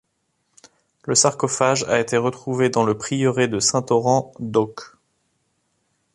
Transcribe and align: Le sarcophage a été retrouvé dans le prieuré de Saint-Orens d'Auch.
Le 1.03 1.13
sarcophage 1.13 1.83
a 1.83 1.99
été 1.99 2.17
retrouvé 2.17 2.71
dans 2.71 2.83
le 2.83 2.97
prieuré 2.97 3.47
de 3.47 3.59
Saint-Orens 3.59 4.31
d'Auch. 4.39 4.95